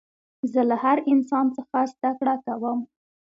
[0.51, 2.79] زه له هر انسان څخه زدکړه کوم.